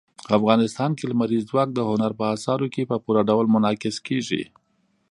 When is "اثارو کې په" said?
2.35-2.95